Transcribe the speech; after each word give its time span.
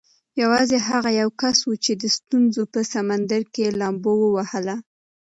یوازې 0.41 0.77
هغه 0.89 1.09
یو 1.21 1.29
کس 1.41 1.57
و 1.65 1.71
چې 1.85 1.93
د 2.01 2.03
ستونزو 2.17 2.61
په 2.73 2.79
سمندر 2.93 3.41
کې 3.53 3.59
یې 3.65 3.71
لامبو 3.81 4.13
ووهله. 4.19 4.75